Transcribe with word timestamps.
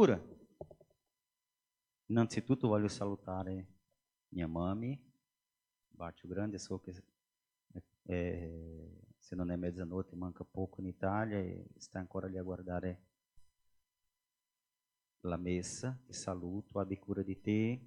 Ora, 0.00 0.16
innanzitutto 2.06 2.68
voglio 2.68 2.86
salutare 2.86 3.66
mia 4.28 4.46
mami, 4.46 4.96
bacio 5.88 6.28
grande, 6.28 6.60
so 6.60 6.78
che 6.78 7.02
eh, 8.04 9.00
se 9.18 9.34
non 9.34 9.50
è 9.50 9.56
mezzanotte 9.56 10.14
manca 10.14 10.44
poco 10.44 10.80
in 10.80 10.86
Italia 10.86 11.38
e 11.38 11.66
sta 11.78 11.98
ancora 11.98 12.28
lì 12.28 12.38
a 12.38 12.44
guardare 12.44 13.06
la 15.22 15.36
messa, 15.36 16.00
ti 16.06 16.12
saluto, 16.12 16.78
abbi 16.78 16.96
cura 16.96 17.22
di 17.22 17.40
te. 17.40 17.80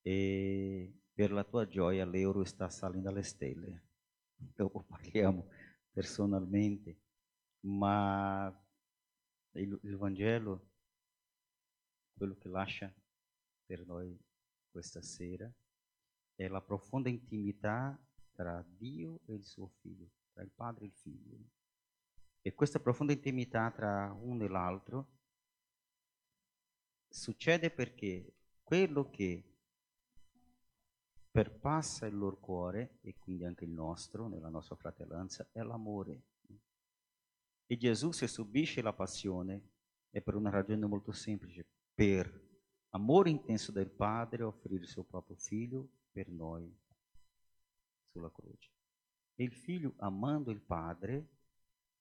E 0.00 0.92
per 1.12 1.32
la 1.32 1.42
tua 1.42 1.66
gioia 1.66 2.06
l'euro 2.06 2.44
sta 2.44 2.68
salendo 2.68 3.08
alle 3.08 3.24
stelle. 3.24 3.82
Dopo 4.36 4.84
parliamo 4.84 5.48
personalmente, 5.92 7.00
ma 7.62 8.62
il, 9.60 9.96
Vangelo, 9.96 10.70
quello 12.14 12.36
che 12.36 12.48
lascia 12.48 12.92
per 13.64 13.84
noi 13.86 14.18
questa 14.70 15.02
sera, 15.02 15.52
è 16.34 16.48
la 16.48 16.62
profonda 16.62 17.08
intimità 17.08 17.98
tra 18.32 18.64
Dio 18.66 19.20
e 19.26 19.34
il 19.34 19.44
suo 19.44 19.68
figlio, 19.80 20.10
tra 20.32 20.42
il 20.42 20.50
padre 20.50 20.84
e 20.84 20.86
il 20.88 20.94
figlio. 20.94 21.38
E 22.40 22.54
questa 22.54 22.80
profonda 22.80 23.12
intimità 23.12 23.70
tra 23.70 24.12
uno 24.12 24.44
e 24.44 24.48
l'altro 24.48 25.06
succede 27.08 27.70
perché 27.70 28.34
quello 28.62 29.10
che 29.10 29.52
perpassa 31.30 32.06
il 32.06 32.16
loro 32.16 32.38
cuore, 32.38 32.98
e 33.00 33.16
quindi 33.18 33.44
anche 33.44 33.64
il 33.64 33.70
nostro, 33.70 34.28
nella 34.28 34.50
nostra 34.50 34.76
fratellanza, 34.76 35.48
è 35.50 35.62
l'amore. 35.62 36.24
E 37.72 37.78
Gesù, 37.78 38.12
se 38.12 38.26
subisce 38.26 38.82
la 38.82 38.92
passione, 38.92 39.70
è 40.10 40.20
per 40.20 40.34
una 40.34 40.50
ragione 40.50 40.84
molto 40.84 41.10
semplice, 41.10 41.66
per 41.94 42.30
amore 42.90 43.30
intenso 43.30 43.72
del 43.72 43.88
Padre, 43.88 44.42
offrire 44.42 44.82
il 44.82 44.88
suo 44.88 45.04
proprio 45.04 45.36
figlio 45.36 45.88
per 46.10 46.28
noi 46.28 46.70
sulla 48.10 48.30
croce. 48.30 48.70
E 49.36 49.44
il 49.44 49.54
figlio, 49.54 49.94
amando 50.00 50.50
il 50.50 50.60
Padre, 50.60 51.26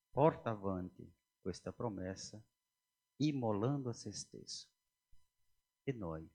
porta 0.09 0.50
avanti 0.50 1.09
questa 1.40 1.72
promessa, 1.72 2.44
immolando 3.22 3.92
a 3.92 3.94
se 3.94 4.12
stesso. 4.12 4.68
E 5.84 5.94
noi 5.94 6.30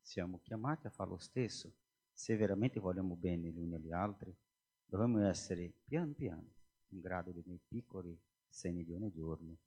siamo 0.00 0.40
chiamati 0.40 0.86
a 0.86 0.90
fare 0.90 1.10
lo 1.10 1.18
stesso. 1.18 1.70
Se 2.14 2.34
veramente 2.34 2.80
vogliamo 2.80 3.14
bene 3.14 3.50
gli 3.50 3.58
uni 3.58 3.74
agli 3.74 3.92
altri, 3.92 4.34
dovremmo 4.86 5.22
essere 5.28 5.70
pian 5.84 6.14
piano 6.14 6.55
in 6.90 7.00
grado 7.00 7.30
di 7.30 7.42
nei 7.46 7.60
piccoli 7.66 8.18
segni 8.48 8.84
di 8.84 8.92
ogni 8.92 9.10
giorno 9.10 9.58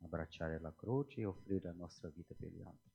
abbracciare 0.00 0.58
la 0.58 0.74
croce 0.74 1.20
e 1.20 1.24
offrire 1.24 1.68
la 1.68 1.72
nostra 1.72 2.08
vita 2.08 2.34
per 2.34 2.50
gli 2.50 2.60
altri. 2.60 2.90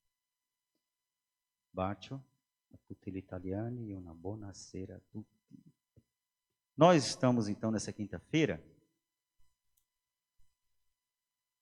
Bacio 1.69 2.23
a 2.69 2.77
tutti 2.85 3.11
gli 3.11 3.17
italiani 3.17 3.91
e 3.91 3.95
una 3.95 4.13
buona 4.13 4.53
sera 4.53 4.95
a 4.95 5.01
tutti. 5.09 5.39
Nós 6.75 7.05
estamos 7.05 7.47
então 7.47 7.69
nessa 7.69 7.91
quinta-feira 7.91 8.63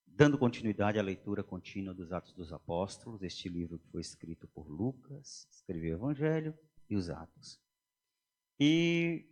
dando 0.06 0.36
continuidade 0.36 0.98
à 0.98 1.02
leitura 1.02 1.42
contínua 1.42 1.94
dos 1.94 2.12
Atos 2.12 2.34
dos 2.34 2.52
Apóstolos, 2.52 3.22
este 3.22 3.48
livro 3.48 3.78
que 3.78 3.88
foi 3.88 4.02
escrito 4.02 4.46
por 4.48 4.68
Lucas, 4.68 5.48
escreveu 5.50 5.92
o 5.92 6.00
Evangelho 6.02 6.54
e 6.90 6.94
os 6.94 7.08
Atos. 7.08 7.58
E 8.58 9.26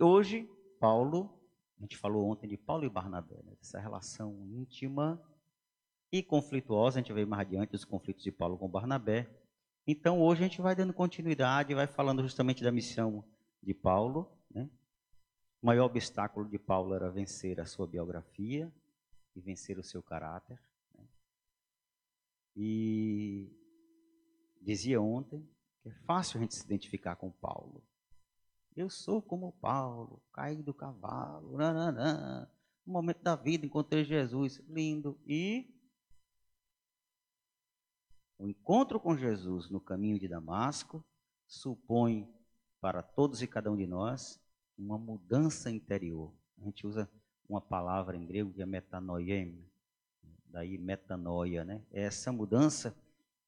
hoje, 0.00 0.48
Paulo, 0.78 1.37
a 1.78 1.82
gente 1.82 1.96
falou 1.96 2.28
ontem 2.28 2.48
de 2.48 2.56
Paulo 2.56 2.84
e 2.84 2.88
Barnabé, 2.88 3.36
né, 3.44 3.56
essa 3.60 3.78
relação 3.78 4.44
íntima 4.46 5.22
e 6.10 6.22
conflituosa, 6.22 6.98
a 6.98 7.02
gente 7.02 7.12
vai 7.12 7.24
mais 7.24 7.42
adiante 7.42 7.70
dos 7.70 7.84
conflitos 7.84 8.24
de 8.24 8.32
Paulo 8.32 8.58
com 8.58 8.68
Barnabé. 8.68 9.28
Então, 9.86 10.20
hoje 10.20 10.44
a 10.44 10.48
gente 10.48 10.60
vai 10.60 10.74
dando 10.74 10.92
continuidade, 10.92 11.74
vai 11.74 11.86
falando 11.86 12.22
justamente 12.22 12.62
da 12.62 12.72
missão 12.72 13.24
de 13.62 13.74
Paulo. 13.74 14.30
Né? 14.50 14.68
O 15.62 15.66
maior 15.66 15.86
obstáculo 15.86 16.48
de 16.48 16.58
Paulo 16.58 16.94
era 16.94 17.10
vencer 17.10 17.60
a 17.60 17.64
sua 17.64 17.86
biografia, 17.86 18.72
e 19.38 19.40
vencer 19.40 19.78
o 19.78 19.82
seu 19.82 20.02
caráter. 20.02 20.60
Né? 20.94 21.04
E 22.56 23.48
dizia 24.60 25.00
ontem 25.00 25.48
que 25.80 25.88
é 25.88 25.92
fácil 26.04 26.38
a 26.38 26.42
gente 26.42 26.56
se 26.56 26.64
identificar 26.64 27.16
com 27.16 27.30
Paulo. 27.30 27.82
Eu 28.78 28.88
sou 28.88 29.20
como 29.20 29.50
Paulo, 29.54 30.22
caí 30.32 30.62
do 30.62 30.72
cavalo, 30.72 31.56
nananã. 31.56 32.48
no 32.86 32.92
momento 32.92 33.20
da 33.24 33.34
vida 33.34 33.66
encontrei 33.66 34.04
Jesus, 34.04 34.62
lindo. 34.68 35.18
E 35.26 35.68
o 38.38 38.46
encontro 38.46 39.00
com 39.00 39.16
Jesus 39.16 39.68
no 39.68 39.80
caminho 39.80 40.16
de 40.16 40.28
Damasco 40.28 41.04
supõe 41.44 42.32
para 42.80 43.02
todos 43.02 43.42
e 43.42 43.48
cada 43.48 43.68
um 43.68 43.76
de 43.76 43.84
nós 43.84 44.40
uma 44.78 44.96
mudança 44.96 45.72
interior. 45.72 46.32
A 46.56 46.62
gente 46.62 46.86
usa 46.86 47.10
uma 47.48 47.60
palavra 47.60 48.16
em 48.16 48.24
grego 48.24 48.52
que 48.52 48.62
é 48.62 48.66
metanoiem, 48.66 49.68
daí 50.44 50.78
metanoia, 50.78 51.64
né? 51.64 51.84
É 51.90 52.02
essa 52.02 52.30
mudança 52.30 52.96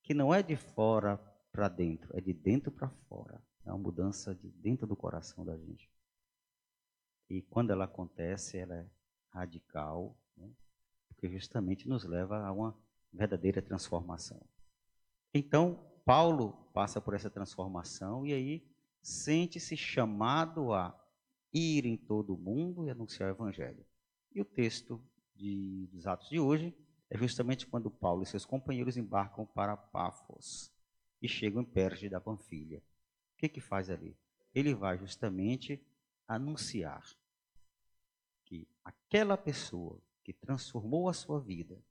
que 0.03 0.13
não 0.13 0.35
é 0.35 0.43
de 0.43 0.57
fora 0.57 1.19
para 1.53 1.69
dentro, 1.69 2.11
é 2.19 2.21
de 2.21 2.33
dentro 2.33 2.73
para 2.73 2.89
fora. 3.09 3.41
É 3.71 3.73
uma 3.73 3.79
mudança 3.79 4.35
de 4.35 4.49
dentro 4.51 4.85
do 4.85 4.97
coração 4.97 5.45
da 5.45 5.57
gente. 5.57 5.89
E 7.29 7.41
quando 7.41 7.71
ela 7.71 7.85
acontece, 7.85 8.59
ela 8.59 8.75
é 8.75 8.87
radical, 9.29 10.19
né? 10.37 10.51
porque 11.07 11.29
justamente 11.29 11.89
nos 11.89 12.03
leva 12.03 12.45
a 12.45 12.51
uma 12.51 12.77
verdadeira 13.13 13.63
transformação. 13.63 14.45
Então, 15.33 15.89
Paulo 16.05 16.53
passa 16.75 17.01
por 17.01 17.15
essa 17.15 17.31
transformação 17.31 18.27
e 18.27 18.33
aí 18.33 18.69
sente-se 19.01 19.77
chamado 19.77 20.73
a 20.73 20.93
ir 21.55 21.87
em 21.87 21.97
todo 21.97 22.35
o 22.35 22.39
mundo 22.39 22.85
e 22.85 22.91
anunciar 22.91 23.29
o 23.29 23.35
evangelho. 23.37 23.87
E 24.35 24.41
o 24.41 24.45
texto 24.45 25.01
de, 25.37 25.89
dos 25.93 26.09
Atos 26.09 26.29
de 26.29 26.41
hoje 26.41 26.77
é 27.09 27.17
justamente 27.17 27.69
quando 27.69 27.89
Paulo 27.89 28.25
e 28.25 28.27
seus 28.27 28.45
companheiros 28.45 28.97
embarcam 28.97 29.47
para 29.47 29.77
Pafos 29.77 30.73
e 31.23 31.29
chegam 31.29 31.63
em 31.63 31.65
Perge 31.65 32.09
da 32.09 32.21
Panfilha. 32.21 32.83
Que 33.41 33.49
que 33.49 33.61
faz 33.63 33.89
ali? 33.89 34.15
Ele 34.55 34.75
vai 34.75 34.99
justamente 34.99 35.83
anunciar 36.29 37.03
que 38.45 38.69
aquela 38.85 39.35
pessoa 39.35 39.99
que 40.23 40.35
transformou 40.35 41.09
a 41.09 41.15
sua 41.15 41.41
vida, 41.41 41.83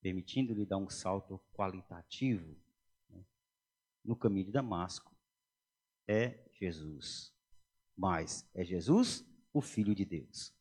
permitindo-lhe 0.00 0.64
dar 0.64 0.76
um 0.76 0.88
salto 0.88 1.40
qualitativo 1.52 2.56
né, 3.10 3.20
no 4.04 4.14
caminho 4.14 4.46
de 4.46 4.52
Damasco, 4.52 5.12
é 6.06 6.38
Jesus. 6.54 7.34
Mas 7.96 8.48
é 8.54 8.64
Jesus, 8.64 9.26
o 9.52 9.60
Filho 9.60 9.92
de 9.92 10.04
Deus. 10.04 10.54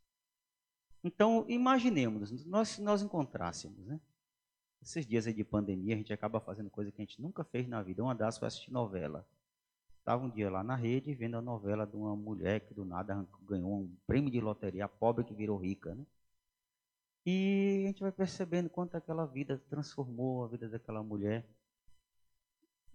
Então, 1.03 1.45
imaginemos, 1.47 2.31
nós, 2.47 2.69
se 2.69 2.81
nós 2.81 3.03
encontrássemos, 3.03 3.85
né? 3.85 4.01
Esses 4.81 5.05
dias 5.05 5.25
de 5.25 5.43
pandemia, 5.43 5.93
a 5.93 5.97
gente 5.99 6.11
acaba 6.11 6.39
fazendo 6.39 6.71
coisa 6.71 6.91
que 6.91 6.99
a 6.99 7.05
gente 7.05 7.21
nunca 7.21 7.43
fez 7.43 7.67
na 7.67 7.83
vida. 7.83 8.01
Uma 8.01 8.15
das 8.15 8.39
foi 8.39 8.47
assistir 8.47 8.71
novela. 8.71 9.27
Estava 10.07 10.23
um 10.23 10.29
dia 10.29 10.49
lá 10.49 10.63
na 10.63 10.73
rede 10.73 11.13
vendo 11.13 11.35
a 11.35 11.41
novela 11.41 11.85
de 11.85 11.97
uma 11.97 12.15
mulher 12.15 12.61
que 12.61 12.73
do 12.73 12.85
nada 12.85 13.27
ganhou 13.41 13.81
um 13.81 13.93
prêmio 14.07 14.31
de 14.31 14.39
loteria, 14.39 14.85
a 14.85 14.87
pobre 14.87 15.25
que 15.25 15.33
virou 15.33 15.57
rica, 15.57 15.93
né? 15.93 16.05
E 17.25 17.83
a 17.83 17.87
gente 17.87 17.99
vai 17.99 18.11
percebendo 18.13 18.69
quanto 18.69 18.95
aquela 18.95 19.25
vida 19.25 19.61
transformou 19.69 20.45
a 20.45 20.47
vida 20.47 20.69
daquela 20.69 21.03
mulher. 21.03 21.45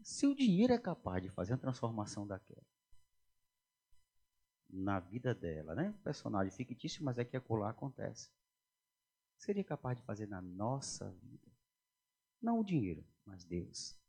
Se 0.02 0.26
o 0.26 0.34
dinheiro 0.34 0.72
é 0.72 0.78
capaz 0.78 1.22
de 1.22 1.28
fazer 1.28 1.52
uma 1.52 1.58
transformação 1.58 2.26
daquela, 2.26 2.64
na 4.70 4.98
vida 4.98 5.34
dela, 5.34 5.74
né? 5.74 5.94
Personagem 6.02 6.50
fictício, 6.50 7.04
mas 7.04 7.18
é 7.18 7.26
que 7.26 7.36
acolá 7.36 7.68
acontece. 7.68 8.30
Seria 9.36 9.62
capaz 9.62 9.98
de 9.98 10.04
fazer 10.04 10.26
na 10.28 10.40
nossa 10.40 11.10
vida? 11.10 11.52
Não 12.40 12.60
o 12.60 12.64
dinheiro, 12.64 13.04
mas 13.26 13.44
Deus. 13.44 14.01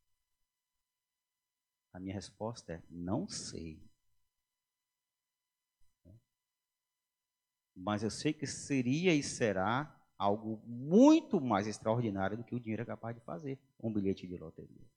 A 1.94 2.00
minha 2.00 2.14
resposta 2.14 2.74
é: 2.74 2.84
não 2.90 3.28
sei. 3.28 3.80
Mas 7.76 8.04
eu 8.04 8.10
sei 8.10 8.34
que 8.34 8.46
seria 8.46 9.14
e 9.14 9.24
será 9.24 9.96
algo 10.18 10.62
muito 10.66 11.40
mais 11.40 11.68
extraordinário 11.68 12.38
do 12.38 12.44
que 12.44 12.56
o 12.56 12.60
dinheiro 12.60 12.82
é 12.82 12.86
capaz 12.86 13.16
de 13.16 13.22
fazer 13.22 13.60
um 13.80 13.92
bilhete 13.92 14.28
de 14.28 14.38
loteria. 14.38 14.88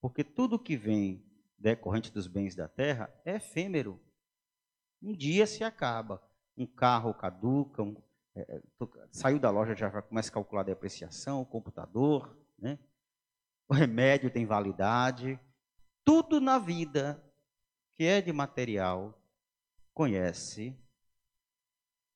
Porque 0.00 0.22
tudo 0.22 0.58
que 0.58 0.76
vem 0.76 1.24
decorrente 1.58 2.12
dos 2.12 2.26
bens 2.26 2.54
da 2.54 2.68
terra 2.68 3.12
é 3.24 3.36
efêmero, 3.36 4.00
um 5.02 5.12
dia 5.12 5.46
se 5.46 5.62
acaba. 5.62 6.22
Um 6.56 6.66
carro 6.66 7.12
caduca, 7.12 7.82
um, 7.82 7.96
é, 8.34 8.42
é 8.56 8.62
saiu 9.10 9.38
da 9.38 9.50
loja 9.50 9.74
já 9.74 9.90
começa 10.02 10.30
a 10.30 10.32
calcular 10.32 10.62
a 10.62 10.64
depreciação, 10.64 11.42
o 11.42 11.46
computador, 11.46 12.36
né? 12.58 12.78
o 13.68 13.74
remédio 13.74 14.30
tem 14.30 14.46
validade. 14.46 15.38
Tudo 16.04 16.40
na 16.40 16.58
vida 16.58 17.22
que 17.96 18.04
é 18.04 18.20
de 18.20 18.32
material 18.32 19.18
conhece 19.92 20.76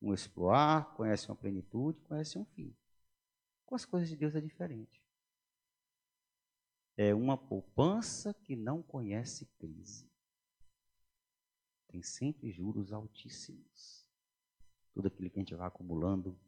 um 0.01 0.13
explorar, 0.13 0.95
conhece 0.95 1.29
uma 1.29 1.37
plenitude, 1.37 2.01
conhece 2.03 2.39
um 2.39 2.45
fim. 2.45 2.77
Com 3.65 3.75
as 3.75 3.85
coisas 3.85 4.09
de 4.09 4.17
Deus 4.17 4.35
é 4.35 4.41
diferente. 4.41 5.03
É 6.97 7.15
uma 7.15 7.37
poupança 7.37 8.35
que 8.35 8.57
não 8.57 8.83
conhece 8.83 9.47
crise. 9.59 10.11
Tem 11.89 12.03
sempre 12.03 12.51
juros 12.51 12.93
altíssimos. 12.93 14.07
Tudo 14.93 15.09
aquilo 15.09 15.31
que 15.31 15.39
a 15.39 15.43
gente 15.43 15.55
vai 15.55 15.69
acumulando, 15.69 16.39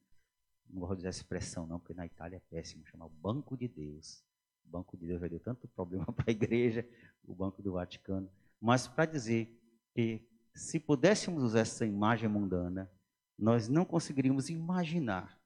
não 0.69 0.81
vou 0.81 0.95
dizer 0.95 1.09
essa 1.09 1.21
expressão 1.21 1.67
não, 1.67 1.79
porque 1.79 1.95
na 1.95 2.07
Itália 2.07 2.37
é 2.37 2.41
péssimo, 2.41 2.87
chama 2.87 3.07
o 3.07 3.11
Banco 3.11 3.57
de 3.57 3.69
Deus. 3.69 4.25
O 4.71 4.79
Banco 4.79 4.97
de 4.97 5.05
Deus 5.05 5.21
já 5.21 5.27
deu 5.27 5.41
tanto 5.41 5.67
problema 5.67 6.07
para 6.15 6.27
a 6.29 6.31
igreja, 6.31 6.89
o 7.25 7.35
Banco 7.35 7.61
do 7.61 7.73
Vaticano. 7.73 8.31
Mas 8.61 8.87
para 8.87 9.05
dizer 9.05 9.61
que 9.93 10.25
se 10.55 10.79
pudéssemos 10.79 11.43
usar 11.43 11.61
essa 11.61 11.85
imagem 11.85 12.29
mundana, 12.29 12.89
nós 13.37 13.69
não 13.69 13.85
conseguiríamos 13.85 14.49
imaginar 14.49 15.41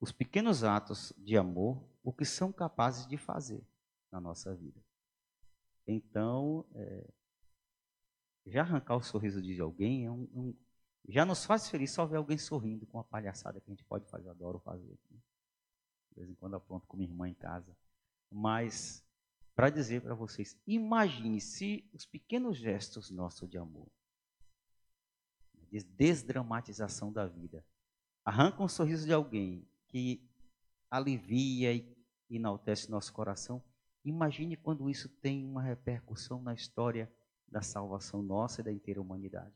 os 0.00 0.12
pequenos 0.12 0.62
atos 0.62 1.14
de 1.16 1.36
amor, 1.36 1.82
o 2.02 2.12
que 2.12 2.26
são 2.26 2.52
capazes 2.52 3.06
de 3.06 3.16
fazer 3.16 3.66
na 4.12 4.20
nossa 4.20 4.54
vida. 4.54 4.84
Então, 5.86 6.66
é, 6.74 7.08
já 8.46 8.60
arrancar 8.60 8.96
o 8.96 9.02
sorriso 9.02 9.40
de 9.40 9.58
alguém 9.60 10.04
é 10.04 10.10
um, 10.10 10.28
um, 10.34 10.54
já 11.08 11.24
nos 11.24 11.46
faz 11.46 11.70
feliz 11.70 11.90
só 11.90 12.04
ver 12.04 12.16
alguém 12.16 12.36
sorrindo 12.36 12.84
com 12.86 12.98
a 12.98 13.04
palhaçada 13.04 13.60
que 13.60 13.70
a 13.70 13.72
gente 13.72 13.84
pode 13.84 14.06
fazer, 14.10 14.28
adoro 14.28 14.58
fazer. 14.58 14.98
Né? 15.10 15.18
De 16.10 16.16
vez 16.16 16.28
em 16.28 16.34
quando 16.34 16.56
apronto 16.56 16.86
com 16.86 16.96
minha 16.98 17.08
irmã 17.08 17.28
em 17.28 17.34
casa. 17.34 17.74
Mas, 18.36 19.00
para 19.54 19.70
dizer 19.70 20.02
para 20.02 20.12
vocês, 20.12 20.60
imagine 20.66 21.40
se 21.40 21.88
os 21.92 22.04
pequenos 22.04 22.58
gestos 22.58 23.08
nossos 23.08 23.48
de 23.48 23.56
amor, 23.56 23.86
de 25.70 25.84
desdramatização 25.84 27.12
da 27.12 27.28
vida, 27.28 27.64
arrancam 28.24 28.66
um 28.66 28.68
sorriso 28.68 29.06
de 29.06 29.12
alguém 29.12 29.64
que 29.86 30.28
alivia 30.90 31.72
e 31.72 31.96
enaltece 32.28 32.90
nosso 32.90 33.12
coração. 33.12 33.62
Imagine 34.04 34.56
quando 34.56 34.90
isso 34.90 35.08
tem 35.08 35.46
uma 35.46 35.62
repercussão 35.62 36.42
na 36.42 36.54
história 36.54 37.08
da 37.46 37.62
salvação 37.62 38.20
nossa 38.20 38.62
e 38.62 38.64
da 38.64 38.72
inteira 38.72 39.00
humanidade. 39.00 39.54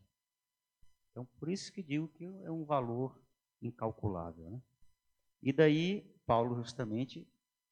Então, 1.11 1.25
por 1.41 1.49
isso 1.49 1.73
que 1.73 1.83
digo 1.83 2.07
que 2.07 2.25
é 2.25 2.51
um 2.51 2.65
valor 2.65 3.21
incalculável. 3.61 4.49
Né? 4.49 4.63
E 5.43 5.53
daí, 5.53 6.03
Paulo 6.25 6.55
justamente 6.55 7.27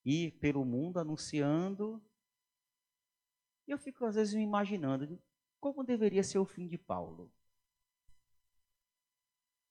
ir 0.07 0.31
pelo 0.39 0.65
mundo 0.65 0.99
anunciando. 0.99 2.01
Eu 3.67 3.77
fico, 3.77 4.05
às 4.05 4.15
vezes, 4.15 4.35
me 4.35 4.43
imaginando 4.43 5.21
como 5.61 5.83
deveria 5.83 6.23
ser 6.23 6.39
o 6.39 6.47
fim 6.47 6.69
de 6.69 6.79
Paulo. 6.79 7.31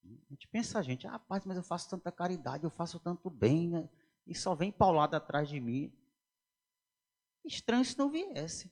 A 0.03 0.29
gente 0.29 0.47
pensa, 0.49 0.83
gente, 0.83 1.07
ah, 1.07 1.11
rapaz, 1.11 1.45
mas 1.45 1.57
eu 1.57 1.63
faço 1.63 1.89
tanta 1.89 2.11
caridade, 2.11 2.63
eu 2.63 2.69
faço 2.69 2.99
tanto 2.99 3.29
bem, 3.29 3.69
né? 3.69 3.89
e 4.27 4.35
só 4.35 4.55
vem 4.55 4.71
paulado 4.71 5.15
atrás 5.15 5.47
de 5.47 5.59
mim. 5.59 5.91
Estranho 7.43 7.85
se 7.85 7.97
não 7.97 8.09
viesse. 8.09 8.71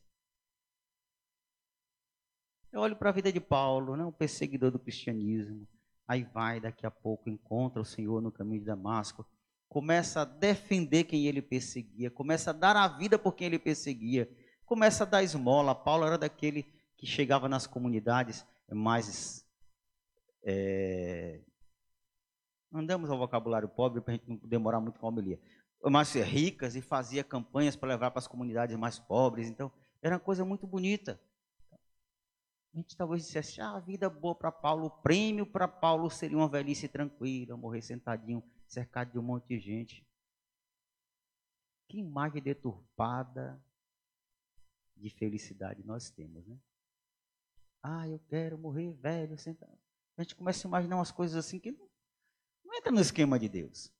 Eu 2.71 2.81
olho 2.81 2.95
para 2.95 3.09
a 3.09 3.13
vida 3.13 3.31
de 3.31 3.39
Paulo, 3.39 3.95
né, 3.95 4.03
um 4.03 4.11
perseguidor 4.11 4.71
do 4.71 4.79
cristianismo. 4.79 5.67
Aí 6.07 6.23
vai, 6.23 6.59
daqui 6.59 6.85
a 6.85 6.91
pouco, 6.91 7.29
encontra 7.29 7.81
o 7.81 7.85
Senhor 7.85 8.19
no 8.19 8.31
caminho 8.31 8.61
de 8.61 8.65
Damasco. 8.65 9.25
Começa 9.73 10.21
a 10.21 10.25
defender 10.25 11.05
quem 11.05 11.25
ele 11.25 11.41
perseguia. 11.41 12.11
Começa 12.11 12.51
a 12.51 12.53
dar 12.53 12.75
a 12.75 12.87
vida 12.87 13.17
por 13.17 13.33
quem 13.33 13.47
ele 13.47 13.57
perseguia. 13.57 14.29
Começa 14.67 15.03
a 15.03 15.07
dar 15.07 15.23
esmola. 15.23 15.73
Paulo 15.73 16.05
era 16.05 16.15
daquele 16.15 16.71
que 16.95 17.07
chegava 17.07 17.49
nas 17.49 17.65
comunidades 17.65 18.45
mais. 18.69 19.43
É, 20.43 21.41
andamos 22.71 23.09
ao 23.09 23.17
vocabulário 23.17 23.67
pobre 23.67 23.99
para 23.99 24.13
a 24.13 24.17
gente 24.17 24.29
não 24.29 24.37
demorar 24.47 24.79
muito 24.79 24.99
com 24.99 25.07
a 25.07 25.09
homilia. 25.09 25.41
Mais 25.83 26.13
ricas 26.13 26.75
e 26.75 26.81
fazia 26.81 27.23
campanhas 27.23 27.75
para 27.75 27.89
levar 27.89 28.11
para 28.11 28.19
as 28.19 28.27
comunidades 28.27 28.77
mais 28.77 28.99
pobres. 28.99 29.49
Então, 29.49 29.71
era 30.03 30.13
uma 30.13 30.21
coisa 30.21 30.45
muito 30.45 30.67
bonita. 30.67 31.19
A 32.73 32.77
gente 32.77 32.97
talvez 32.97 33.23
dissesse, 33.23 33.61
ah, 33.61 33.75
a 33.75 33.79
vida 33.79 34.09
boa 34.09 34.33
para 34.33 34.51
Paulo, 34.51 34.87
o 34.87 35.01
prêmio 35.01 35.45
para 35.45 35.67
Paulo 35.67 36.09
seria 36.09 36.37
uma 36.37 36.49
velhice 36.49 36.87
tranquila, 36.87 37.55
morrer 37.55 37.83
sentadinho, 37.83 38.43
cercado 38.67 39.11
de 39.11 39.19
um 39.19 39.21
monte 39.21 39.49
de 39.49 39.59
gente. 39.59 40.07
Que 41.87 41.99
imagem 41.99 42.41
deturpada 42.41 43.63
de 44.97 45.09
felicidade 45.11 45.83
nós 45.83 46.09
temos, 46.09 46.47
né? 46.47 46.57
Ah, 47.83 48.07
eu 48.07 48.17
quero 48.27 48.57
morrer 48.57 48.91
velho, 48.93 49.37
sentado. 49.37 49.77
A 50.17 50.23
gente 50.23 50.35
começa 50.35 50.65
a 50.65 50.69
imaginar 50.69 50.95
umas 50.95 51.11
coisas 51.11 51.37
assim 51.37 51.59
que 51.59 51.71
não, 51.71 51.87
não 52.63 52.73
entra 52.73 52.91
no 52.91 53.01
esquema 53.01 53.37
de 53.37 53.49
Deus. 53.49 53.93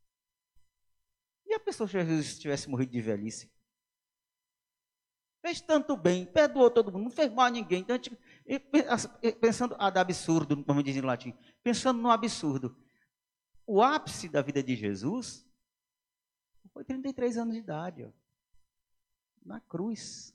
E 1.45 1.53
a 1.53 1.59
pessoa 1.59 1.87
se 1.87 1.93
Jesus 1.93 2.39
tivesse 2.39 2.67
morrido 2.67 2.91
de 2.91 3.01
velhice? 3.01 3.51
Fez 5.43 5.59
tanto 5.59 5.97
bem, 5.97 6.25
perdoou 6.25 6.71
todo 6.71 6.89
mundo, 6.89 7.03
não 7.03 7.11
fez 7.11 7.29
mal 7.29 7.47
a 7.47 7.49
ninguém. 7.49 7.81
Então, 7.81 7.93
a 7.93 7.99
gente, 8.01 8.17
pensando 9.41 9.75
ad 9.77 9.99
absurdo, 9.99 10.63
como 10.63 10.81
diz 10.81 10.95
em 10.95 11.01
latim, 11.01 11.37
pensando 11.61 12.01
no 12.01 12.09
absurdo. 12.09 12.73
O 13.67 13.81
ápice 13.81 14.29
da 14.29 14.41
vida 14.41 14.63
de 14.63 14.73
Jesus 14.73 15.45
foi 16.71 16.85
33 16.85 17.37
anos 17.37 17.55
de 17.55 17.59
idade, 17.59 18.05
ó, 18.05 18.11
na 19.45 19.59
cruz. 19.59 20.33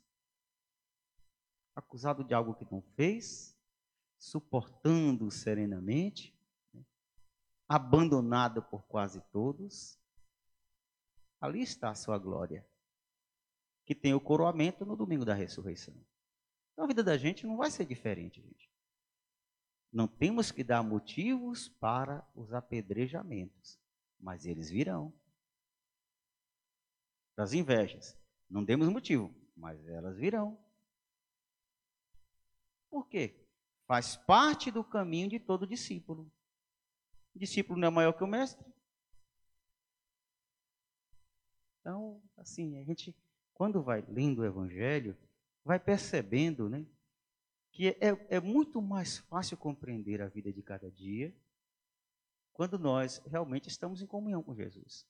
Acusado 1.75 2.23
de 2.23 2.35
algo 2.35 2.55
que 2.55 2.71
não 2.71 2.83
fez, 2.95 3.57
suportando 4.19 5.31
serenamente, 5.31 6.39
né, 6.75 6.85
abandonado 7.67 8.63
por 8.63 8.83
quase 8.83 9.23
todos. 9.33 9.99
Ali 11.41 11.63
está 11.63 11.89
a 11.89 11.95
sua 11.95 12.19
glória, 12.19 12.69
que 13.89 13.95
tem 13.95 14.13
o 14.13 14.21
coroamento 14.21 14.85
no 14.85 14.95
domingo 14.95 15.25
da 15.25 15.33
ressurreição. 15.33 15.95
Então 16.71 16.85
a 16.85 16.87
vida 16.87 17.03
da 17.03 17.17
gente 17.17 17.47
não 17.47 17.57
vai 17.57 17.71
ser 17.71 17.87
diferente, 17.87 18.39
gente. 18.39 18.71
Não 19.91 20.07
temos 20.07 20.53
que 20.53 20.63
dar 20.63 20.83
motivos 20.83 21.71
para 21.71 22.23
os 22.35 22.53
apedrejamentos, 22.53 23.81
mas 24.21 24.45
eles 24.45 24.69
virão. 24.69 25.11
Das 27.35 27.55
invejas, 27.55 28.15
não 28.51 28.63
demos 28.63 28.91
motivo, 28.91 29.35
mas 29.57 29.83
elas 29.89 30.19
virão. 30.19 30.63
Por 32.91 33.09
quê? 33.09 33.43
Faz 33.87 34.17
parte 34.17 34.71
do 34.71 34.85
caminho 34.85 35.31
de 35.31 35.41
todo 35.41 35.67
discípulo. 35.67 36.31
O 37.35 37.39
discípulo 37.39 37.81
não 37.81 37.89
é 37.89 37.91
maior 37.91 38.13
que 38.13 38.23
o 38.23 38.27
mestre. 38.27 38.67
Então, 41.81 42.23
assim, 42.37 42.77
a 42.77 42.85
gente, 42.85 43.17
quando 43.59 43.83
vai 43.83 44.03
lendo 44.09 44.39
o 44.39 44.45
Evangelho, 44.45 45.19
vai 45.65 45.81
percebendo 45.81 46.69
né, 46.69 46.87
que 47.73 47.89
é, 47.89 48.37
é 48.37 48.41
muito 48.41 48.81
mais 48.81 49.19
fácil 49.19 49.57
compreender 49.57 50.23
a 50.23 50.29
vida 50.29 50.53
de 50.53 50.63
cada 50.63 50.89
dia 50.91 51.37
quando 52.53 52.79
nós 52.79 53.21
realmente 53.27 53.69
estamos 53.69 54.01
em 54.01 54.07
comunhão 54.07 54.43
com 54.43 54.55
Jesus. 54.55 55.05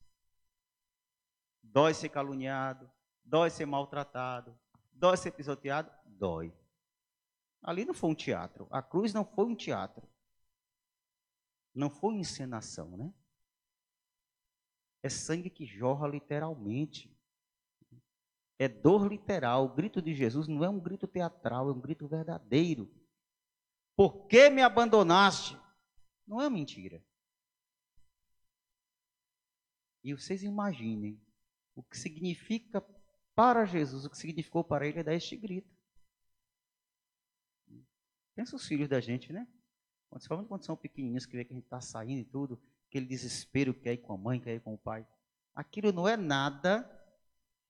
Dói 1.62 1.92
ser 1.92 2.08
caluniado, 2.08 2.90
dói 3.22 3.50
ser 3.50 3.66
maltratado, 3.66 4.58
dói 4.92 5.16
ser 5.18 5.32
pisoteado, 5.32 5.90
dói. 6.06 6.52
Ali 7.62 7.84
não 7.84 7.94
foi 7.94 8.10
um 8.10 8.14
teatro. 8.14 8.66
A 8.70 8.82
cruz 8.82 9.12
não 9.12 9.24
foi 9.24 9.44
um 9.44 9.54
teatro. 9.54 10.08
Não 11.74 11.90
foi 11.90 12.14
encenação, 12.14 12.96
né? 12.96 13.12
É 15.02 15.08
sangue 15.08 15.50
que 15.50 15.66
jorra 15.66 16.08
literalmente. 16.08 17.17
É 18.58 18.68
dor 18.68 19.06
literal. 19.06 19.66
O 19.66 19.74
grito 19.74 20.02
de 20.02 20.14
Jesus 20.14 20.48
não 20.48 20.64
é 20.64 20.68
um 20.68 20.80
grito 20.80 21.06
teatral, 21.06 21.68
é 21.68 21.72
um 21.72 21.80
grito 21.80 22.08
verdadeiro. 22.08 22.90
Por 23.96 24.26
que 24.26 24.50
me 24.50 24.62
abandonaste? 24.62 25.58
Não 26.26 26.40
é 26.40 26.50
mentira. 26.50 27.04
E 30.02 30.12
vocês 30.12 30.42
imaginem 30.42 31.20
o 31.74 31.82
que 31.82 31.96
significa 31.96 32.80
para 33.34 33.64
Jesus, 33.64 34.04
o 34.04 34.10
que 34.10 34.18
significou 34.18 34.64
para 34.64 34.86
ele 34.86 35.00
é 35.00 35.04
dar 35.04 35.14
este 35.14 35.36
grito. 35.36 35.72
Pensa 38.34 38.56
os 38.56 38.66
filhos 38.66 38.88
da 38.88 39.00
gente, 39.00 39.32
né? 39.32 39.46
Principalmente 40.10 40.48
quando 40.48 40.64
são 40.64 40.76
pequenininhos, 40.76 41.26
que 41.26 41.36
vê 41.36 41.44
que 41.44 41.52
a 41.52 41.56
gente 41.56 41.64
está 41.64 41.80
saindo 41.80 42.20
e 42.20 42.24
tudo, 42.24 42.60
aquele 42.88 43.06
desespero 43.06 43.74
que 43.74 43.88
é 43.88 43.94
ir 43.94 43.98
com 43.98 44.12
a 44.12 44.18
mãe, 44.18 44.40
que 44.40 44.48
é 44.48 44.54
ir 44.54 44.60
com 44.60 44.74
o 44.74 44.78
pai. 44.78 45.06
Aquilo 45.54 45.92
não 45.92 46.08
é 46.08 46.16
nada 46.16 46.88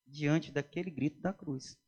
diante 0.08 0.50
daquele 0.50 0.90
grito 0.90 1.20
da 1.20 1.32
cruz. 1.32 1.78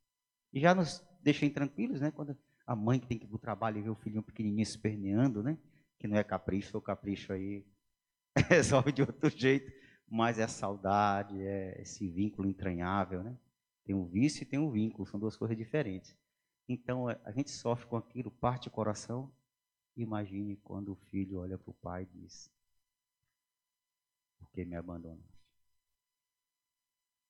E 0.53 0.61
já 0.61 0.75
nos 0.75 1.05
deixem 1.23 1.51
tranquilos, 1.51 2.01
né? 2.01 2.11
Quando 2.11 2.37
a 2.67 2.77
mãe 2.77 3.01
que 3.01 3.07
tem 3.07 3.19
que 3.19 3.25
ir 3.25 3.29
para 3.29 3.37
o 3.37 3.39
trabalho 3.39 3.79
e 3.79 3.83
vê 3.83 3.91
o 3.91 3.95
filhinho 3.95 4.23
pequenininho 4.23 4.63
esperneando, 4.63 5.43
né? 5.43 5.59
Que 5.99 6.07
não 6.07 6.17
é 6.17 6.25
capricho, 6.25 6.77
ou 6.77 6.83
capricho 6.83 7.33
aí 7.33 7.67
resolve 8.49 8.93
de 8.93 9.03
outro 9.03 9.31
jeito, 9.31 9.73
mas 10.09 10.39
é 10.39 10.47
saudade, 10.47 11.41
é 11.41 11.81
esse 11.81 12.09
vínculo 12.09 12.49
entranhável, 12.49 13.23
né? 13.23 13.37
Tem 13.85 13.95
o 13.95 14.05
vício 14.05 14.43
e 14.43 14.47
tem 14.47 14.59
o 14.59 14.71
vínculo, 14.71 15.07
são 15.07 15.19
duas 15.19 15.37
coisas 15.37 15.57
diferentes. 15.57 16.17
Então 16.69 17.09
a 17.09 17.33
gente 17.33 17.51
sofre 17.51 17.87
com 17.89 17.97
aquilo, 17.97 18.31
parte 18.31 18.69
o 18.69 18.71
coração 18.71 19.33
imagine 19.97 20.57
quando 20.57 20.93
o 20.93 20.97
filho 20.97 21.41
olha 21.41 21.59
para 21.59 21.71
o 21.71 21.75
pai 21.75 22.03
e 22.03 22.21
diz: 22.21 22.51
Por 24.39 24.51
que 24.51 24.65
me 24.65 24.77
abandonaste? 24.77 25.40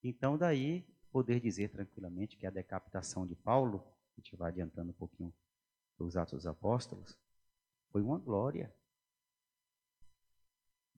Então, 0.03 0.39
daí, 0.39 0.87
poder 1.11 1.41
dizer 1.41 1.71
tranquilamente 1.71 2.37
que 2.37 2.47
a 2.47 2.51
decapitação 2.51 3.27
de 3.27 3.35
Paulo, 3.35 3.85
a 4.17 4.21
gente 4.21 4.37
vai 4.37 4.51
adiantando 4.51 4.91
um 4.91 4.95
pouquinho 4.95 5.35
os 5.99 6.17
Atos 6.17 6.33
dos 6.33 6.47
Apóstolos, 6.47 7.19
foi 7.91 8.03
uma 8.03 8.19
glória. 8.19 8.75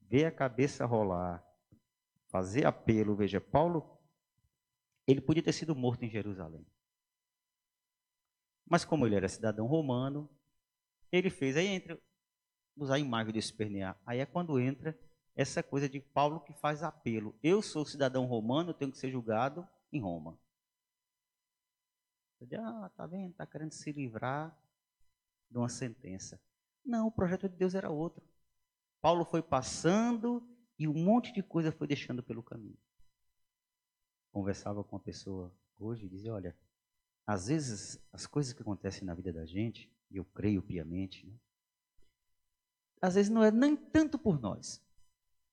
Ver 0.03 0.27
a 0.27 0.31
cabeça 0.31 0.85
rolar, 0.85 1.45
fazer 2.29 2.67
apelo, 2.67 3.17
veja, 3.17 3.41
Paulo, 3.41 3.99
ele 5.07 5.21
podia 5.21 5.43
ter 5.43 5.53
sido 5.53 5.75
morto 5.75 6.05
em 6.05 6.11
Jerusalém. 6.11 6.67
Mas 8.65 8.85
como 8.85 9.07
ele 9.07 9.17
era 9.17 9.29
cidadão 9.29 9.67
romano, 9.67 10.31
ele 11.11 11.31
fez, 11.31 11.57
aí 11.57 11.67
entra, 11.67 12.01
usar 12.77 12.95
a 12.95 12.99
imagem 12.99 13.33
de 13.33 13.39
espernear, 13.39 14.01
aí 14.07 14.21
é 14.21 14.27
quando 14.27 14.59
entra 14.61 14.99
essa 15.35 15.63
coisa 15.63 15.89
de 15.89 16.01
Paulo 16.01 16.41
que 16.41 16.53
faz 16.53 16.83
apelo. 16.83 17.35
Eu 17.43 17.63
sou 17.63 17.85
cidadão 17.85 18.27
romano, 18.27 18.75
tenho 18.75 18.91
que 18.91 18.99
ser 18.99 19.11
julgado 19.11 19.67
em 19.93 20.01
Roma. 20.01 20.39
Ah, 22.59 22.91
tá 22.97 23.07
vendo? 23.07 23.31
Está 23.31 23.47
querendo 23.47 23.71
se 23.71 23.93
livrar 23.93 24.57
de 25.51 25.59
uma 25.59 25.69
sentença. 25.69 26.41
Não, 26.85 27.07
o 27.07 27.13
projeto 27.13 27.49
de 27.49 27.57
Deus 27.57 27.75
era 27.75 27.89
outro. 27.89 28.23
Paulo 29.01 29.25
foi 29.25 29.43
passando 29.43 30.43
e 30.79 30.89
um 30.89 30.95
monte 30.95 31.33
de 31.33 31.43
coisa 31.43 31.71
foi 31.71 31.87
deixando 31.87 32.23
pelo 32.23 32.43
caminho. 32.43 32.77
Conversava 34.33 34.83
com 34.83 34.97
uma 34.97 35.03
pessoa 35.03 35.55
hoje 35.79 36.07
e 36.07 36.09
dizia: 36.09 36.35
Olha, 36.35 36.57
às 37.27 37.47
vezes 37.47 38.01
as 38.13 38.27
coisas 38.27 38.53
que 38.53 38.63
acontecem 38.63 39.05
na 39.05 39.15
vida 39.15 39.33
da 39.33 39.45
gente, 39.45 39.91
e 40.11 40.17
eu 40.17 40.25
creio 40.25 40.63
piamente, 40.63 41.27
né, 41.27 41.35
às 43.01 43.15
vezes 43.15 43.31
não 43.31 43.43
é 43.43 43.51
nem 43.51 43.77
tanto 43.77 44.19
por 44.19 44.41
nós. 44.41 44.81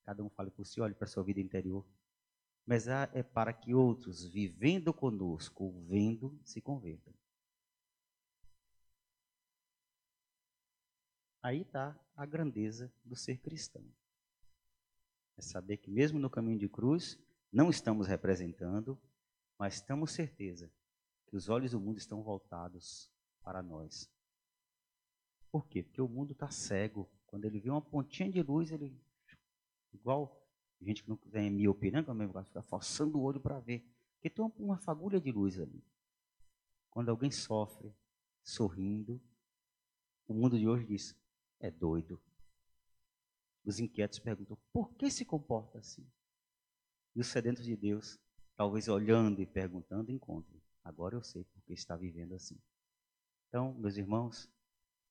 Cada 0.10 0.24
um 0.24 0.30
fala 0.32 0.50
por 0.50 0.66
si, 0.66 0.82
olhe 0.82 0.96
para 0.96 1.06
a 1.06 1.08
sua 1.08 1.22
vida 1.22 1.40
interior. 1.40 1.86
Mas 2.66 2.88
é 2.88 3.22
para 3.22 3.54
que 3.54 3.76
outros, 3.76 4.26
vivendo 4.26 4.92
conosco, 4.92 5.72
vendo, 5.88 6.36
se 6.44 6.60
convertam. 6.60 7.14
Aí 11.44 11.62
está 11.62 11.96
a 12.16 12.26
grandeza 12.26 12.92
do 13.06 13.16
ser 13.16 13.38
cristão. 13.38 13.86
É 15.38 15.44
saber 15.44 15.78
que 15.78 15.92
mesmo 15.92 16.18
no 16.18 16.28
caminho 16.28 16.58
de 16.58 16.68
cruz, 16.68 17.16
não 17.52 17.70
estamos 17.70 18.08
representando, 18.08 19.00
mas 19.60 19.80
temos 19.80 20.12
certeza 20.12 20.72
que 21.28 21.36
os 21.36 21.50
olhos 21.50 21.74
do 21.74 21.80
mundo 21.80 22.00
estão 22.00 22.24
voltados 22.24 23.12
para 23.44 23.62
nós. 23.62 24.10
Por 25.52 25.68
quê? 25.68 25.84
Porque 25.84 26.02
o 26.02 26.10
mundo 26.10 26.32
está 26.32 26.50
cego. 26.50 27.08
Quando 27.28 27.46
ele 27.46 27.60
vê 27.60 27.70
uma 27.70 27.80
pontinha 27.80 28.32
de 28.32 28.42
luz, 28.42 28.72
ele. 28.72 29.00
Igual 29.94 30.40
gente 30.82 31.04
que 31.04 31.10
não 31.10 31.18
tem 31.18 31.50
miopia, 31.50 31.92
né? 31.92 32.04
Quando 32.04 32.46
fica 32.46 32.62
forçando 32.62 33.18
o 33.18 33.24
olho 33.24 33.40
para 33.40 33.60
ver. 33.60 33.86
Porque 34.16 34.30
tem 34.30 34.44
uma, 34.44 34.54
uma 34.58 34.78
fagulha 34.78 35.20
de 35.20 35.32
luz 35.32 35.60
ali. 35.60 35.84
Quando 36.90 37.10
alguém 37.10 37.32
sofre, 37.32 37.94
sorrindo, 38.44 39.22
o 40.28 40.34
mundo 40.34 40.58
de 40.58 40.68
hoje 40.68 40.86
diz: 40.86 41.16
é 41.60 41.70
doido. 41.70 42.22
Os 43.66 43.80
inquietos 43.80 44.20
perguntam: 44.20 44.58
por 44.72 44.94
que 44.96 45.10
se 45.10 45.26
comporta 45.26 45.80
assim? 45.80 46.06
E 47.16 47.20
os 47.20 47.28
sedentos 47.28 47.66
de 47.66 47.76
Deus, 47.76 48.20
talvez 48.56 48.88
olhando 48.88 49.42
e 49.42 49.46
perguntando, 49.46 50.12
encontram. 50.12 50.60
Agora 50.84 51.16
eu 51.16 51.24
sei 51.24 51.44
porque 51.44 51.74
está 51.74 51.96
vivendo 51.96 52.34
assim. 52.34 52.58
Então, 53.48 53.74
meus 53.74 53.98
irmãos, 53.98 54.50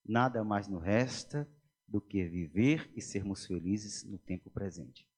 nada 0.05 0.43
mais 0.45 0.69
nos 0.69 0.83
resta 0.83 1.49
do 1.89 2.01
que 2.01 2.23
viver 2.29 2.93
e 2.95 3.01
sermos 3.01 3.47
felizes 3.47 4.05
no 4.05 4.19
tempo 4.19 4.51
presente. 4.51 5.09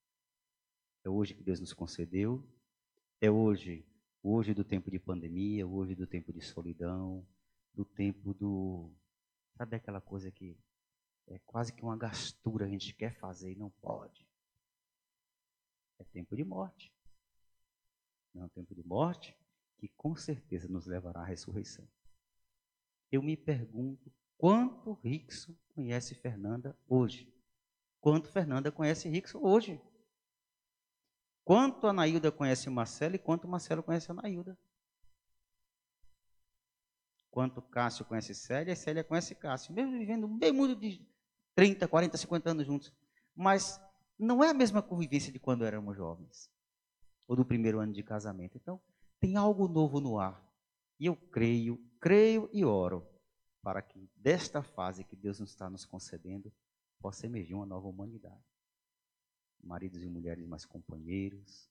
É 1.04 1.10
hoje 1.10 1.34
que 1.34 1.42
Deus 1.42 1.58
nos 1.58 1.72
concedeu, 1.72 2.48
é 3.20 3.30
hoje, 3.30 3.84
hoje 4.22 4.54
do 4.54 4.64
tempo 4.64 4.90
de 4.90 4.98
pandemia, 4.98 5.66
hoje 5.66 5.94
do 5.96 6.06
tempo 6.06 6.32
de 6.32 6.40
solidão, 6.40 7.26
do 7.74 7.84
tempo 7.84 8.32
do. 8.32 8.90
Sabe 9.56 9.76
aquela 9.76 10.00
coisa 10.00 10.30
que 10.30 10.56
é 11.26 11.38
quase 11.40 11.72
que 11.72 11.82
uma 11.82 11.96
gastura, 11.96 12.66
a 12.66 12.68
gente 12.68 12.94
quer 12.94 13.14
fazer 13.18 13.52
e 13.52 13.56
não 13.56 13.70
pode. 13.70 14.26
É 15.98 16.04
tempo 16.04 16.36
de 16.36 16.44
morte. 16.44 16.92
É 18.34 18.42
um 18.42 18.48
tempo 18.48 18.74
de 18.74 18.82
morte 18.86 19.36
que 19.76 19.88
com 19.88 20.14
certeza 20.14 20.68
nos 20.68 20.86
levará 20.86 21.20
à 21.20 21.24
ressurreição. 21.24 21.86
Eu 23.10 23.22
me 23.22 23.36
pergunto 23.36 24.12
quanto 24.40 24.98
Rickson 25.04 25.54
conhece 25.74 26.14
Fernanda 26.14 26.74
hoje? 26.88 27.30
Quanto 28.00 28.32
Fernanda 28.32 28.72
conhece 28.72 29.06
Rickson 29.06 29.38
hoje? 29.42 29.78
Quanto 31.44 31.86
a 31.86 31.92
conhece 32.32 32.70
Marcelo 32.70 33.16
e 33.16 33.18
quanto 33.18 33.46
Marcelo 33.46 33.82
conhece 33.82 34.10
a? 34.10 34.56
Quanto 37.30 37.60
Cássio 37.60 38.06
conhece 38.06 38.34
Célia 38.34 38.72
e 38.72 38.76
Célia 38.76 39.04
conhece 39.04 39.34
Cássio. 39.34 39.74
Mesmo 39.74 39.92
vivendo 39.92 40.26
bem 40.26 40.52
muito 40.52 40.74
de 40.74 41.06
30, 41.54 41.86
40, 41.86 42.16
50 42.16 42.50
anos 42.50 42.66
juntos. 42.66 42.94
Mas 43.36 43.78
não 44.18 44.42
é 44.42 44.48
a 44.48 44.54
mesma 44.54 44.80
convivência 44.80 45.30
de 45.30 45.38
quando 45.38 45.66
éramos 45.66 45.98
jovens, 45.98 46.50
ou 47.28 47.36
do 47.36 47.44
primeiro 47.44 47.78
ano 47.78 47.92
de 47.92 48.02
casamento. 48.02 48.56
Então, 48.56 48.80
tem 49.20 49.36
algo 49.36 49.68
novo 49.68 50.00
no 50.00 50.18
ar. 50.18 50.42
E 50.98 51.06
eu 51.06 51.14
creio, 51.14 51.78
creio 52.00 52.48
e 52.54 52.64
oro 52.64 53.09
para 53.62 53.82
que 53.82 54.08
desta 54.16 54.62
fase 54.62 55.04
que 55.04 55.16
Deus 55.16 55.38
nos 55.38 55.50
está 55.50 55.68
nos 55.68 55.84
concedendo, 55.84 56.52
possa 57.00 57.26
emergir 57.26 57.54
uma 57.54 57.66
nova 57.66 57.88
humanidade. 57.88 58.44
Maridos 59.62 60.02
e 60.02 60.08
mulheres 60.08 60.46
mais 60.46 60.64
companheiros, 60.64 61.68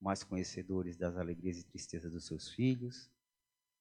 mais 0.00 0.22
conhecedores 0.22 0.96
das 0.96 1.16
alegrias 1.16 1.58
e 1.58 1.64
tristezas 1.64 2.12
dos 2.12 2.26
seus 2.26 2.48
filhos, 2.48 3.10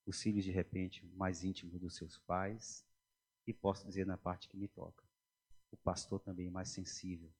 os 0.06 0.22
filhos 0.22 0.44
de 0.44 0.52
repente 0.52 1.06
mais 1.16 1.44
íntimos 1.44 1.80
dos 1.80 1.96
seus 1.96 2.18
pais, 2.20 2.86
e 3.46 3.54
posso 3.54 3.86
dizer 3.86 4.06
na 4.06 4.18
parte 4.18 4.48
que 4.48 4.56
me 4.56 4.68
toca, 4.68 5.04
o 5.72 5.78
pastor 5.78 6.20
também 6.20 6.50
mais 6.50 6.70
sensível 6.70 7.32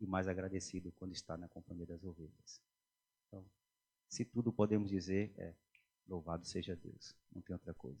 e 0.00 0.06
mais 0.06 0.28
agradecido 0.28 0.92
quando 0.92 1.12
está 1.12 1.36
na 1.36 1.48
companhia 1.48 1.86
das 1.86 2.04
ovelhas. 2.04 2.60
Então, 3.26 3.44
se 4.08 4.24
tudo 4.24 4.52
podemos 4.52 4.88
dizer 4.88 5.32
é 5.36 5.54
louvado 6.06 6.46
seja 6.46 6.76
Deus, 6.76 7.16
não 7.32 7.42
tem 7.42 7.54
outra 7.54 7.74
coisa. 7.74 8.00